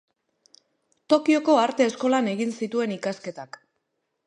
Tokioko 1.15 1.59
Arte 1.65 1.87
Eskolan 1.91 2.31
egin 2.33 2.57
zituen 2.63 2.99
ikasketak. 2.99 3.63